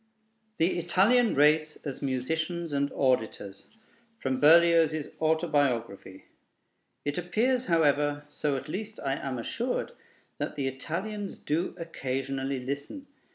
[0.57, 3.67] THE ITALIAN RACE AS MUSICIANS AND AUDITORS
[4.17, 6.25] From Berlioz's Autobiography
[7.05, 9.91] It appears, however, so at least I am assured,
[10.39, 13.05] that the Italians do occasionally listen.